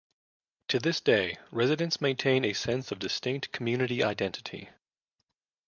[0.69, 4.71] To this day, residents maintain a sense of distinct community identity.